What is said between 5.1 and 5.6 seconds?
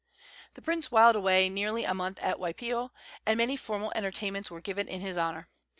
honor.